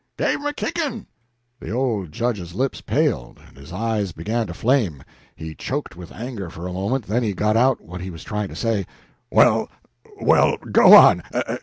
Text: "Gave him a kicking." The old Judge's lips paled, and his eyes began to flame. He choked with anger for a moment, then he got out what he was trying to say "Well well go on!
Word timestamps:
"Gave 0.17 0.39
him 0.39 0.45
a 0.47 0.51
kicking." 0.53 1.05
The 1.59 1.69
old 1.69 2.11
Judge's 2.11 2.55
lips 2.55 2.81
paled, 2.81 3.39
and 3.47 3.55
his 3.55 3.71
eyes 3.71 4.13
began 4.13 4.47
to 4.47 4.53
flame. 4.55 5.03
He 5.35 5.53
choked 5.53 5.95
with 5.95 6.11
anger 6.11 6.49
for 6.49 6.65
a 6.67 6.73
moment, 6.73 7.05
then 7.05 7.21
he 7.21 7.33
got 7.35 7.55
out 7.55 7.79
what 7.81 8.01
he 8.01 8.09
was 8.09 8.23
trying 8.23 8.47
to 8.49 8.55
say 8.55 8.87
"Well 9.29 9.69
well 10.19 10.57
go 10.57 10.95
on! 10.95 11.21